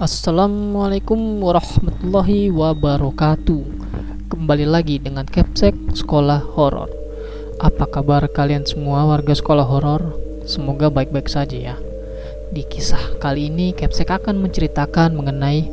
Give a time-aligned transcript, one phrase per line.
[0.00, 3.62] Assalamualaikum warahmatullahi wabarakatuh
[4.32, 6.88] Kembali lagi dengan Capsek Sekolah Horor
[7.60, 10.16] Apa kabar kalian semua warga sekolah horor?
[10.48, 11.76] Semoga baik-baik saja ya
[12.48, 15.68] Di kisah kali ini Capsek akan menceritakan mengenai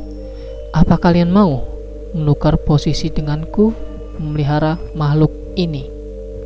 [0.76, 1.64] Apa kalian mau
[2.12, 3.72] menukar posisi denganku
[4.20, 5.88] memelihara makhluk ini?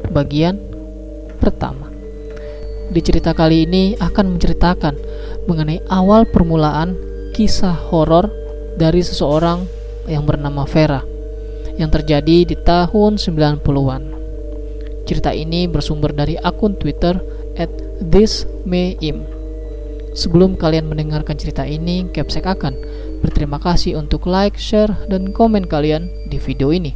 [0.07, 0.55] Bagian
[1.43, 1.91] pertama
[2.95, 4.95] Di cerita kali ini akan menceritakan
[5.51, 8.29] mengenai awal permulaan kisah horor
[8.77, 9.65] dari seseorang
[10.05, 11.01] yang bernama Vera
[11.81, 14.03] yang terjadi di tahun 90-an.
[15.09, 17.17] Cerita ini bersumber dari akun Twitter
[17.57, 17.73] at
[18.05, 19.25] thismayim.
[20.13, 22.77] Sebelum kalian mendengarkan cerita ini, Capsek akan
[23.25, 26.93] berterima kasih untuk like, share, dan komen kalian di video ini.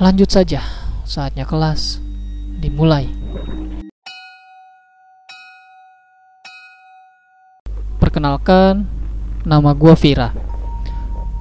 [0.00, 0.64] Lanjut saja,
[1.04, 2.00] saatnya kelas
[2.64, 3.04] dimulai.
[8.00, 8.88] Perkenalkan,
[9.44, 10.32] nama gue Vira.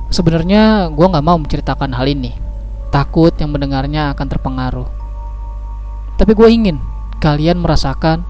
[0.10, 2.34] Sebenarnya gue nggak mau menceritakan hal ini,
[2.90, 4.90] takut yang mendengarnya akan terpengaruh.
[6.18, 6.78] Tapi gue ingin
[7.22, 8.26] kalian merasakan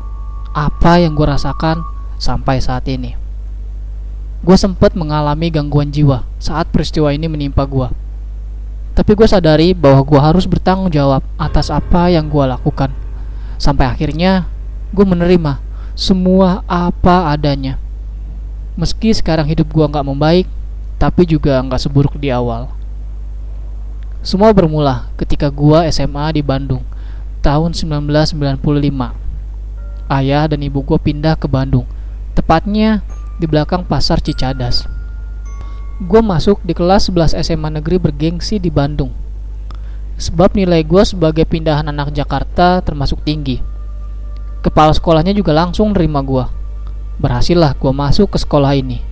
[0.52, 1.86] apa yang gue rasakan
[2.20, 3.16] sampai saat ini.
[4.44, 7.88] Gue sempat mengalami gangguan jiwa saat peristiwa ini menimpa gue.
[8.96, 12.92] Tapi gue sadari bahwa gue harus bertanggung jawab atas apa yang gue lakukan.
[13.56, 14.48] Sampai akhirnya
[14.92, 15.60] gue menerima
[15.96, 17.76] semua apa adanya
[18.80, 20.48] Meski sekarang hidup gua nggak membaik,
[20.96, 22.72] tapi juga nggak seburuk di awal.
[24.24, 26.80] Semua bermula ketika gua SMA di Bandung
[27.44, 28.40] tahun 1995.
[30.08, 31.84] Ayah dan ibu gua pindah ke Bandung,
[32.40, 33.04] tepatnya
[33.36, 34.88] di belakang pasar Cicadas.
[36.00, 39.12] Gua masuk di kelas 11 SMA negeri bergengsi di Bandung.
[40.16, 43.60] Sebab nilai gua sebagai pindahan anak Jakarta termasuk tinggi.
[44.64, 46.59] Kepala sekolahnya juga langsung nerima gua
[47.20, 49.04] Berhasillah gue masuk ke sekolah ini.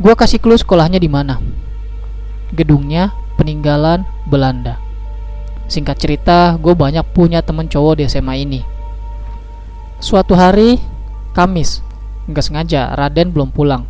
[0.00, 1.36] Gue kasih clue sekolahnya di mana.
[2.56, 4.80] Gedungnya peninggalan Belanda.
[5.68, 8.60] Singkat cerita, gue banyak punya temen cowok di SMA ini.
[10.00, 10.80] Suatu hari,
[11.36, 11.84] Kamis,
[12.24, 13.84] nggak sengaja Raden belum pulang.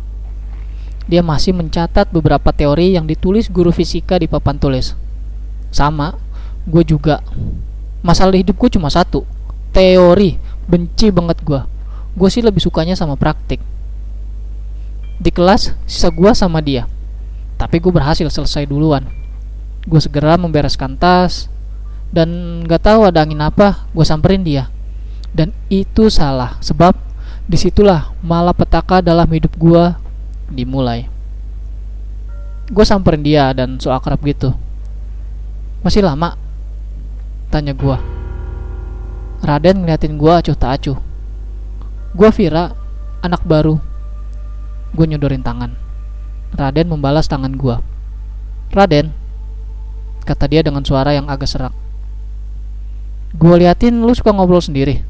[1.07, 4.91] Dia masih mencatat beberapa teori yang ditulis guru fisika di papan tulis.
[5.71, 6.19] Sama,
[6.67, 7.23] gue juga.
[8.03, 9.23] Masalah hidupku cuma satu,
[9.71, 10.35] teori.
[10.67, 11.70] Benci banget gue
[12.11, 13.63] gue sih lebih sukanya sama praktik.
[15.21, 16.89] Di kelas sisa gue sama dia.
[17.55, 19.05] Tapi gue berhasil selesai duluan.
[19.85, 21.47] Gue segera membereskan tas
[22.11, 24.67] dan gak tahu ada angin apa gue samperin dia.
[25.31, 26.91] Dan itu salah sebab
[27.47, 29.83] di situlah malah petaka dalam hidup gue
[30.51, 31.07] dimulai.
[32.71, 34.51] Gue samperin dia dan so akrab gitu.
[35.81, 36.37] Masih lama?
[37.51, 37.97] Tanya gue
[39.41, 41.10] Raden ngeliatin gue acuh tak acuh
[42.11, 42.75] Gua Vira,
[43.23, 43.79] anak baru.
[44.91, 45.71] Gue nyodorin tangan.
[46.51, 47.79] Raden membalas tangan gua.
[48.75, 49.15] Raden,
[50.27, 51.71] kata dia dengan suara yang agak serak.
[53.31, 55.07] Gue liatin lu suka ngobrol sendiri.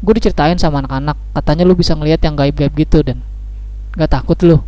[0.00, 3.20] Gue diceritain sama anak-anak, katanya lu bisa ngeliat yang gaib-gaib gitu dan
[3.92, 4.64] gak takut lu.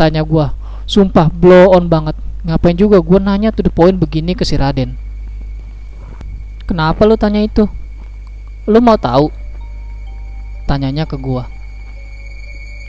[0.00, 0.46] Tanya gue,
[0.88, 2.16] sumpah blow on banget.
[2.48, 4.96] Ngapain juga gue nanya tuh the point begini ke si Raden.
[6.64, 7.68] Kenapa lu tanya itu?
[8.64, 9.41] Lu mau tahu?
[10.66, 11.50] Tanyanya ke gua.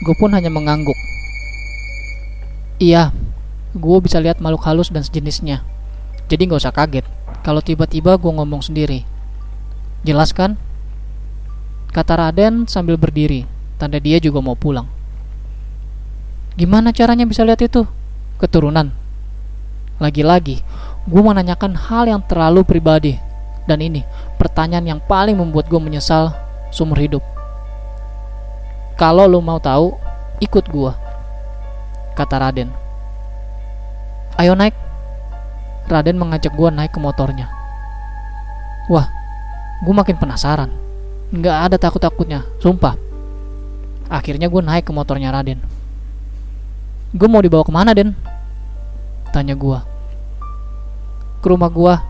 [0.04, 0.96] Gue pun hanya mengangguk.
[2.82, 3.14] Iya,
[3.74, 5.62] gue bisa lihat makhluk halus dan sejenisnya.
[6.26, 7.06] Jadi nggak usah kaget
[7.44, 9.04] kalau tiba-tiba gue ngomong sendiri.
[10.04, 10.56] Jelas kan?
[11.94, 13.46] Kata Raden sambil berdiri,
[13.78, 14.88] tanda dia juga mau pulang.
[16.54, 17.86] Gimana caranya bisa lihat itu?
[18.38, 18.90] Keturunan.
[20.02, 20.62] Lagi-lagi,
[21.06, 23.14] gue menanyakan hal yang terlalu pribadi.
[23.64, 24.04] Dan ini
[24.36, 26.34] pertanyaan yang paling membuat gue menyesal
[26.68, 27.33] seumur hidup.
[28.94, 29.98] Kalau lo mau tahu,
[30.38, 30.94] ikut gua.
[32.14, 32.70] Kata Raden.
[34.38, 34.74] Ayo naik.
[35.90, 37.50] Raden mengajak gua naik ke motornya.
[38.86, 39.10] Wah,
[39.82, 40.70] gua makin penasaran.
[41.34, 42.94] Nggak ada takut-takutnya, sumpah.
[44.06, 45.58] Akhirnya gua naik ke motornya Raden.
[47.14, 48.10] Gue mau dibawa ke mana, Den?
[49.30, 49.86] Tanya gua.
[51.38, 52.02] Ke rumah gua.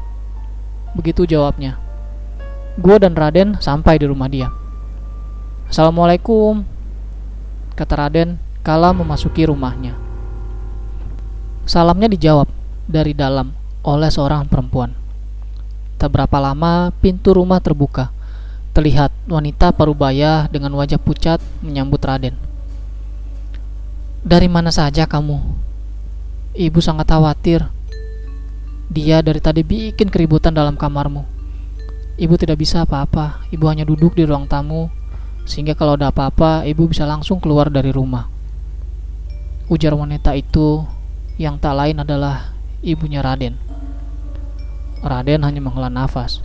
[0.97, 1.77] Begitu jawabnya.
[2.81, 4.49] Gua dan Raden sampai di rumah dia.
[5.69, 6.65] Assalamualaikum,
[7.75, 9.99] kata Raden kala memasuki rumahnya.
[11.67, 12.49] Salamnya dijawab
[12.87, 13.53] dari dalam
[13.85, 14.95] oleh seorang perempuan.
[16.01, 18.11] Tak berapa lama pintu rumah terbuka.
[18.75, 22.35] Terlihat wanita parubaya dengan wajah pucat menyambut Raden.
[24.25, 25.39] Dari mana saja kamu?
[26.57, 27.67] Ibu sangat khawatir.
[28.91, 31.23] Dia dari tadi bikin keributan dalam kamarmu.
[32.19, 33.47] Ibu tidak bisa apa-apa.
[33.51, 34.91] Ibu hanya duduk di ruang tamu
[35.45, 38.29] sehingga kalau ada apa-apa ibu bisa langsung keluar dari rumah.
[39.69, 40.85] Ujar wanita itu
[41.41, 42.53] yang tak lain adalah
[42.85, 43.57] ibunya Raden.
[45.05, 46.41] Raden hanya menghela nafas.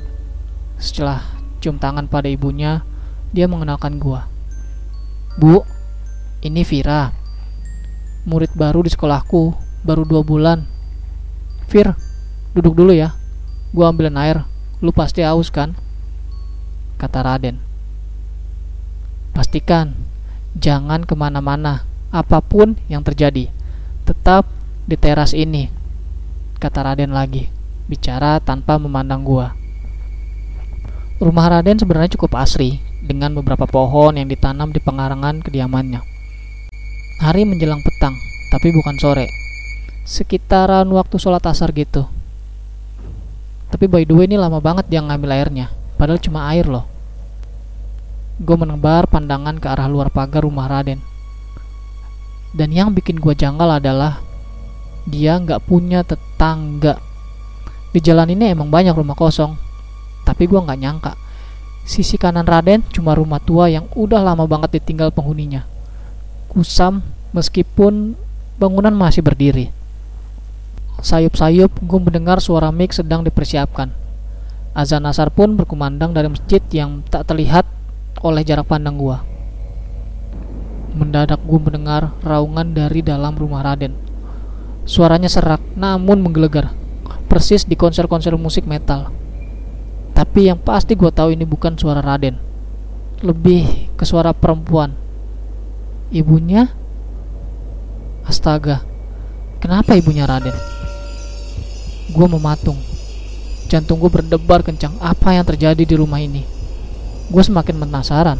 [0.80, 1.24] Setelah
[1.60, 2.84] cium tangan pada ibunya,
[3.36, 4.28] dia mengenalkan gua.
[5.40, 5.63] Bu,
[6.44, 7.12] ini Vira.
[8.28, 10.68] Murid baru di sekolahku, baru dua bulan.
[11.72, 11.95] Vir,
[12.52, 13.16] duduk dulu ya.
[13.72, 14.44] Gua ambilin air.
[14.80, 15.75] Lu pasti haus kan?
[17.00, 17.69] Kata Raden.
[19.39, 19.95] Pastikan,
[20.59, 23.47] jangan ke mana-mana, apa pun yang terjadi.
[24.03, 24.44] Tetap
[24.83, 25.71] di teras ini,
[26.59, 27.47] kata Raden lagi,
[27.88, 29.56] bicara tanpa memandang gua.
[31.24, 36.03] Rumah Raden sebenarnya cukup asri, dengan beberapa pohon yang ditanam di pengarangan kediamannya.
[37.24, 38.19] Hari menjelang petang,
[38.51, 39.31] tapi bukan sore.
[40.03, 42.12] Sekitaran waktu sholat asar gitu.
[43.71, 46.99] Tapi by the way ini lama banget dia ngambil airnya, padahal cuma air loh.
[48.39, 51.03] Gue menebar pandangan ke arah luar pagar rumah Raden.
[52.56, 54.24] Dan yang bikin gue janggal adalah
[55.06, 56.97] dia nggak punya tetangga.
[57.91, 59.53] Di jalan ini emang banyak rumah kosong,
[60.24, 61.13] tapi gue nggak nyangka
[61.89, 65.65] Sisi kanan Raden cuma rumah tua yang udah lama banget ditinggal penghuninya.
[66.45, 67.01] Kusam
[67.33, 68.13] meskipun
[68.62, 69.74] bangunan masih berdiri.
[71.01, 73.89] Sayup-sayup gue mendengar suara mic sedang dipersiapkan.
[74.77, 77.65] Azan asar pun berkumandang dari masjid yang tak terlihat
[78.19, 79.18] oleh jarak pandang gue.
[80.95, 83.95] Mendadak gue mendengar raungan dari dalam rumah Raden.
[84.83, 86.74] Suaranya serak namun menggelegar,
[87.30, 89.13] persis di konser-konser musik metal.
[90.12, 92.36] Tapi yang pasti gue tahu ini bukan suara Raden.
[93.24, 94.92] Lebih ke suara perempuan.
[96.12, 96.68] Ibunya?
[98.27, 98.83] Astaga.
[99.63, 100.56] Kenapa ibunya Raden?
[102.12, 102.80] Gue mematung.
[103.69, 104.98] Jantung gue berdebar kencang.
[104.98, 106.58] Apa yang terjadi di rumah ini?
[107.30, 108.38] Gue semakin penasaran.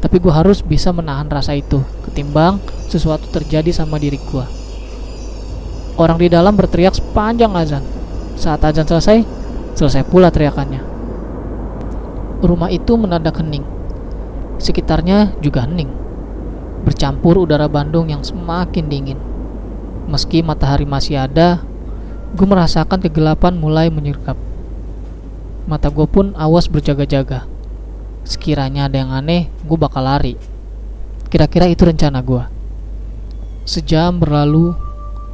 [0.00, 1.80] Tapi gue harus bisa menahan rasa itu.
[2.04, 2.60] Ketimbang
[2.92, 4.46] sesuatu terjadi sama diri gue.
[5.96, 7.84] Orang di dalam berteriak sepanjang azan.
[8.36, 9.24] Saat azan selesai,
[9.74, 10.86] Selesai pula teriakannya.
[12.46, 13.66] Rumah itu mendadak hening.
[14.62, 15.90] Sekitarnya juga hening.
[16.86, 19.18] Bercampur udara Bandung yang semakin dingin.
[20.06, 21.66] Meski matahari masih ada,
[22.38, 24.38] gue merasakan kegelapan mulai menyergap.
[25.66, 27.50] Mata gue pun awas berjaga-jaga.
[28.24, 30.34] Sekiranya ada yang aneh, gue bakal lari.
[31.28, 32.44] Kira-kira itu rencana gue.
[33.68, 34.72] Sejam berlalu,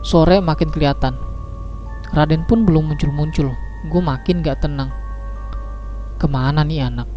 [0.03, 1.15] sore makin kelihatan.
[2.11, 3.55] Raden pun belum muncul-muncul
[3.87, 4.93] gue makin gak tenang.
[6.21, 7.09] Ke mana nih anak?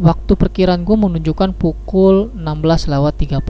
[0.00, 3.42] Waktu perkiraan gue menunjukkan pukul 16 lewat 30.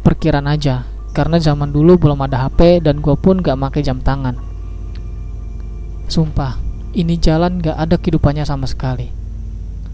[0.00, 4.34] Perkiraan aja, karena zaman dulu belum ada HP dan gue pun gak pakai jam tangan.
[6.10, 6.58] Sumpah,
[6.96, 9.19] ini jalan gak ada kehidupannya sama sekali.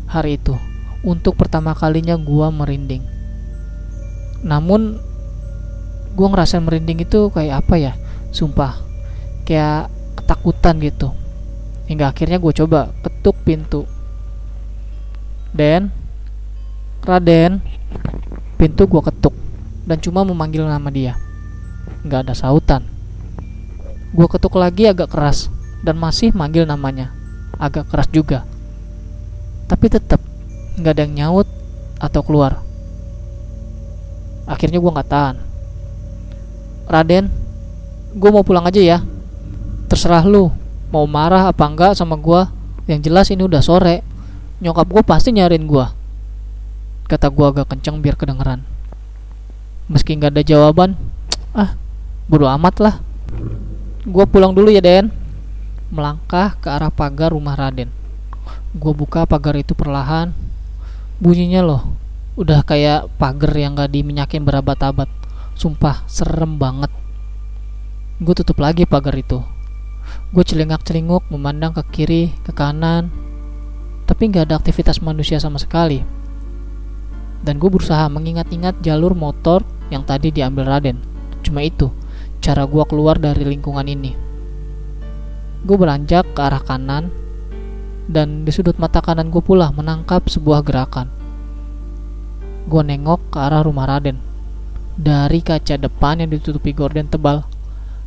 [0.06, 0.54] Hari itu,
[1.02, 3.02] untuk pertama kalinya gue merinding.
[4.46, 5.02] Namun,
[6.14, 7.92] gue ngerasain merinding itu kayak apa ya?
[8.30, 8.78] Sumpah,
[9.42, 11.10] kayak ketakutan gitu.
[11.90, 13.82] Hingga akhirnya gue coba ketuk pintu.
[15.50, 15.90] Den
[17.02, 17.62] Raden
[18.58, 19.34] pintu gue ketuk.
[19.86, 21.14] Dan cuma memanggil nama dia.
[22.02, 22.82] Nggak ada sautan.
[24.10, 25.46] Gue ketuk lagi agak keras.
[25.86, 27.14] Dan masih manggil namanya.
[27.62, 28.42] Agak keras juga
[29.66, 30.22] tapi tetap
[30.78, 31.48] nggak ada yang nyaut
[31.98, 32.62] atau keluar.
[34.46, 35.36] Akhirnya gue nggak tahan.
[36.86, 37.26] Raden
[38.14, 38.98] gue mau pulang aja ya.
[39.86, 40.50] Terserah lu
[40.90, 42.50] mau marah apa enggak sama gua.
[42.86, 44.02] Yang jelas ini udah sore.
[44.62, 45.90] Nyokap gua pasti nyariin gua.
[47.06, 48.62] Kata gua agak kenceng biar kedengeran.
[49.86, 50.98] Meski nggak ada jawaban
[51.54, 51.74] ah
[52.30, 52.94] bodo amat lah.
[54.06, 55.10] Gua pulang dulu ya Den.
[55.90, 58.05] Melangkah ke arah pagar rumah Raden
[58.76, 60.36] gua buka pagar itu perlahan
[61.18, 61.82] bunyinya loh
[62.36, 65.08] udah kayak pagar yang gak diminyakin berabad-abad
[65.56, 66.92] sumpah serem banget
[68.20, 69.40] gue tutup lagi pagar itu
[70.34, 73.10] Gue celingak-celinguk memandang ke kiri, ke kanan,
[74.04, 76.02] tapi nggak ada aktivitas manusia sama sekali.
[77.42, 80.98] Dan gue berusaha mengingat-ingat jalur motor yang tadi diambil Raden.
[81.46, 81.94] Cuma itu,
[82.42, 84.18] cara gue keluar dari lingkungan ini.
[85.62, 87.10] Gue beranjak ke arah kanan,
[88.06, 91.10] dan di sudut mata kanan gue pula menangkap sebuah gerakan.
[92.66, 94.18] Gue nengok ke arah rumah Raden.
[94.96, 97.44] Dari kaca depan yang ditutupi gorden tebal,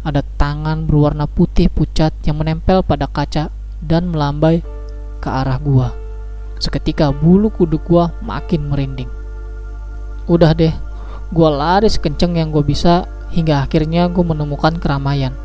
[0.01, 3.51] ada tangan berwarna putih pucat yang menempel pada kaca
[3.84, 4.63] dan melambai
[5.20, 5.94] ke arah gua.
[6.60, 9.12] Seketika bulu kuduk gua makin merinding.
[10.27, 10.72] Udah deh,
[11.32, 15.36] gua lari sekenceng yang gua bisa hingga akhirnya gua menemukan keramaian.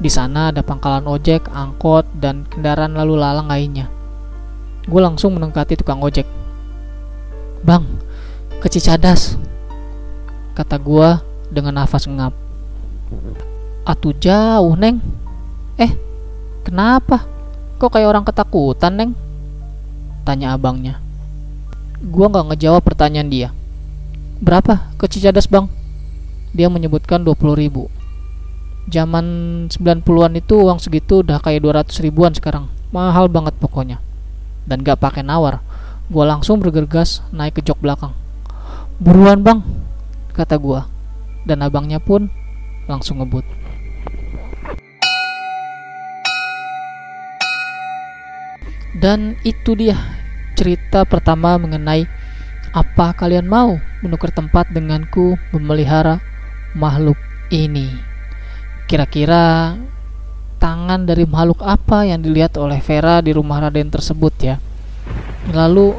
[0.00, 3.92] Di sana ada pangkalan ojek, angkot, dan kendaraan lalu lalang lainnya.
[4.88, 6.24] Gue langsung mendekati tukang ojek.
[7.60, 7.84] Bang,
[8.64, 9.36] ke Cicadas.
[10.56, 12.32] kata gua dengan nafas ngap.
[13.84, 15.00] Atuh jauh, Neng.
[15.80, 15.92] Eh,
[16.64, 17.24] kenapa?
[17.80, 19.12] Kok kayak orang ketakutan, Neng?
[20.24, 21.00] Tanya abangnya.
[22.00, 23.48] Gua nggak ngejawab pertanyaan dia.
[24.40, 25.68] Berapa ke Cicadas, Bang?
[26.56, 27.92] Dia menyebutkan 20 ribu.
[28.90, 29.26] Zaman
[29.70, 32.66] 90-an itu uang segitu udah kayak 200 ribuan sekarang.
[32.90, 34.02] Mahal banget pokoknya.
[34.66, 35.62] Dan gak pakai nawar.
[36.10, 38.10] Gua langsung bergegas naik ke jok belakang.
[38.98, 39.62] Buruan bang,
[40.34, 40.90] kata gua.
[41.46, 42.34] Dan abangnya pun
[42.90, 43.46] langsung ngebut.
[48.98, 49.94] Dan itu dia
[50.58, 52.10] cerita pertama mengenai
[52.74, 56.18] apa kalian mau menukar tempat denganku memelihara
[56.74, 57.16] makhluk
[57.54, 58.09] ini.
[58.90, 59.78] Kira-kira
[60.58, 64.58] tangan dari makhluk apa yang dilihat oleh Vera di rumah Raden tersebut ya?
[65.54, 65.94] Lalu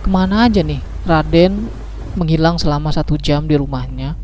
[0.00, 1.68] ke mana aja nih Raden
[2.16, 4.16] menghilang selama satu jam di rumahnya?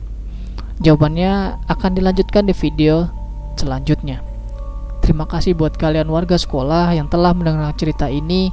[0.81, 3.13] Jawabannya akan dilanjutkan di video
[3.61, 4.25] selanjutnya.
[5.05, 8.49] Terima kasih buat kalian warga sekolah yang telah mendengar cerita ini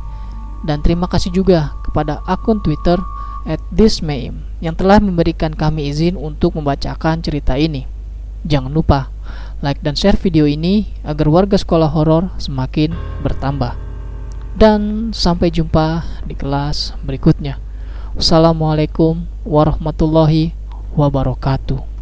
[0.67, 2.99] dan terima kasih juga kepada akun Twitter
[3.47, 7.87] at thismayim yang telah memberikan kami izin untuk membacakan cerita ini.
[8.43, 9.12] Jangan lupa
[9.63, 12.91] like dan share video ini agar warga sekolah horor semakin
[13.23, 13.79] bertambah.
[14.53, 17.57] Dan sampai jumpa di kelas berikutnya.
[18.13, 20.53] Wassalamualaikum warahmatullahi
[20.93, 21.92] wabarakatuh.